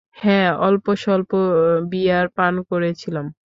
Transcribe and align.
হ্যাঁ, 0.15 0.49
অল্পস্বল্প 0.59 1.31
বিয়ার 1.91 2.25
পান 2.37 2.53
করেছিলাম। 2.69 3.25